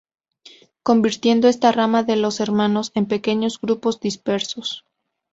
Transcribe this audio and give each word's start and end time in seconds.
Convirtiendo 0.81 1.47
esta 1.47 1.71
rama 1.71 2.01
de 2.01 2.15
los 2.15 2.39
hermanos 2.39 2.91
en 2.95 3.05
pequeños 3.05 3.61
grupos 3.61 3.99
dispersos. 3.99 4.83